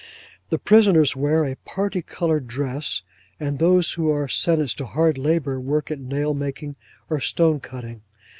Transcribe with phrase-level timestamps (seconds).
[0.49, 3.03] The prisoners wear a parti coloured dress;
[3.39, 6.75] and those who are sentenced to hard labour, work at nail making,
[7.07, 8.01] or stone cutting.